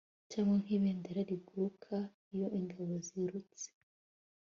[0.31, 1.95] Cyangwa nkibendera riguruka
[2.33, 3.67] iyo ingabo zirutse